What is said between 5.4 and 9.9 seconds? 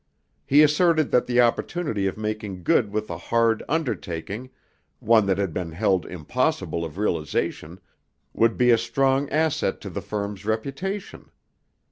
been held impossible of realization would be a strong asset